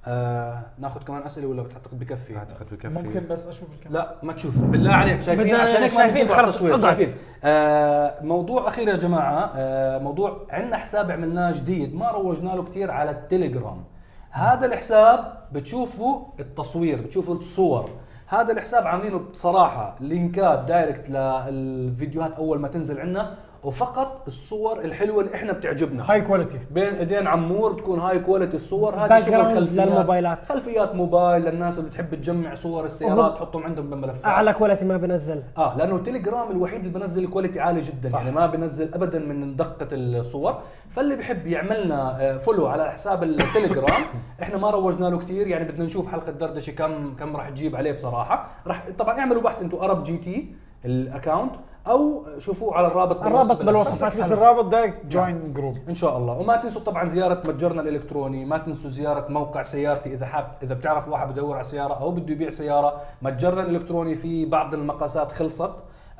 [0.06, 2.88] آه ناخذ كمان أسئلة ولا بتعتقد بكفي؟ أعتقد بكفي.
[2.88, 4.58] ممكن بس أشوف الكاميرا لا ما تشوف.
[4.58, 6.82] بالله عليك شايفين؟ عشان هيك ما شايفين، خلص،.
[6.82, 12.62] شايفين؟ آه موضوع أخير يا جماعة آه موضوع عندنا حساب عملناه جديد ما روجنا له
[12.62, 13.84] كثير على التليجرام.
[14.30, 17.90] هذا الحساب بتشوفوا التصوير بتشوفوا الصور.
[18.26, 23.34] هذا الحساب عاملينه بصراحة لينكات direct للفيديوهات أول ما تنزل عنا
[23.64, 26.10] وفقط الصور الحلوة اللي إحنا بتعجبنا.
[26.12, 28.94] هاي quality بين إيدين عمور بتكون هاي quality الصور.
[28.94, 29.88] هذه شغل خلفيات.
[29.88, 30.44] للموبايلات.
[30.44, 35.42] خلفيات موبايل للناس اللي بتحب تجمع صور السيارات تحطهم عندهم بملفات أعلى quality ما بنزل.
[35.58, 38.08] آه لأنه تليجرام الوحيد اللي بنزل quality عالي جدا.
[38.08, 38.18] صح.
[38.18, 40.58] يعني ما بنزل ابدا من دقة الصور.
[40.88, 44.02] فاللي بحب يعملنا آه، follow على حساب التليجرام
[44.42, 47.92] إحنا ما روجنا له كثير يعني بدنا نشوف حلقة دردشة كم كم راح تجيب عليه
[47.92, 48.48] بصراحة.
[48.66, 51.52] راح طبعا اعملوا بحث أنتم عرب جي تي ال account
[51.86, 54.04] أو شوفوه على الرابط الرابط بالوصف.
[54.04, 56.38] بس اسهل الرابط direct join group إن شاء الله.
[56.38, 61.08] وما تنسوا طبعا زيارة متجرنا الإلكتروني ما تنسوا زيارة موقع سيارتي إذا حاب إذا بتعرف
[61.08, 63.00] واحد بدور على سيارة أو بده يبيع سيارة.
[63.22, 65.72] متجرنا الإلكتروني في بعض المقاسات خلصت.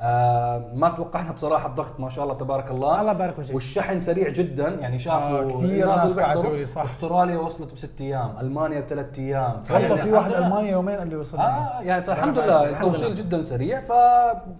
[0.05, 3.01] آه ما توقعنا بصراحة الضغط ما شاء الله تبارك الله.
[3.01, 3.55] الله يبارك فيك.
[3.55, 4.69] والشحن سريع جدا.
[4.69, 6.83] يعني شافوا آه، كثير ناس اللي بيحضروا، بعتوا لي، صح.
[6.83, 9.61] أستراليا وصلت بست أيام ألمانيا بثلاث أيام.
[9.71, 10.31] والله يعني في واحد.
[10.31, 12.65] المانيا يومين اللي وصل آه يعني فالحمد الحمد لله.
[12.65, 13.79] التوصيل جدا سريع.
[13.79, 13.91] ف...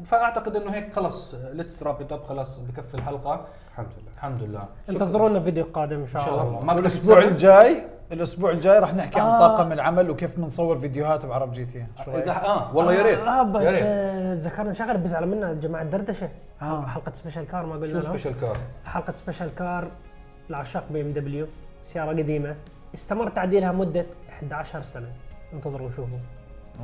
[0.05, 3.45] فأعتقد إنه هيك خلص let's wrap up خلاص بكفي الحلقة.
[3.71, 4.11] الحمد لله.
[4.13, 4.63] الحمد لله.
[4.89, 6.73] انتظرونا فيديو قادم إن شاء شاء الله.
[6.73, 6.81] الله.
[6.81, 9.39] تسافر؟ الجاي الأسبوع الجاي راح نحكي عن آه.
[9.39, 13.19] طاقم العمل وكيف بنصور فيديوهات بعرب جي تي؟ اذا آه والله يا ريت.
[13.19, 13.83] آه بس يا ريت.
[13.85, 16.29] آه، ذكرنا شغلة بيزعلوا منا جماعة دردشة.
[16.61, 16.85] آه.
[16.85, 17.99] حلقة special car ما قلنا شو.
[18.01, 19.87] special car حلقة special car
[20.49, 21.47] لعشاق بي ام دبليو
[21.81, 22.55] سيارة قديمة.
[22.93, 25.07] استمر تعديلها مدة 11 سنة.
[25.53, 26.17] انتظروا وشوفوا.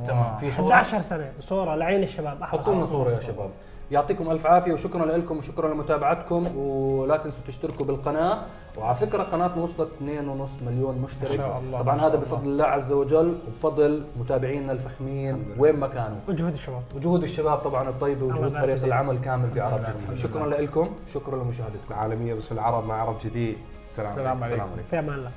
[0.06, 0.36] تمام.
[0.36, 1.32] في صورة؟ 11 سنة.
[1.40, 2.44] صورة لعين الشباب.
[2.44, 3.50] حطوا لنا صورة يا شباب.
[3.90, 8.42] يعطيكم ألف عافية وشكرا لكم وشكرا لمتابعتكم ولا تنسوا تشتركوا بالقناة.
[8.78, 11.30] وعلى فكرة قناتنا وصلت 2.5 مليون مشترك.
[11.30, 12.26] ما شاء الله، طبعا شاء هذا الله.
[12.26, 16.18] بفضل الله عز وجل وبفضل متابعينا الفخمين وين ما كانوا.
[16.28, 16.82] وجهود الشباب.
[16.94, 18.84] وجهود الشباب طبعا الطيبه وجهود فريق.
[18.84, 20.18] العمل كامل بعرب جديد.
[20.18, 21.90] شكرا لكم شكرا لمشاهدتكم.
[21.90, 23.56] العالمية بس العرب مع عرب جديد.
[23.98, 24.66] السلام عليكم.
[24.90, 25.30] في أمان الله.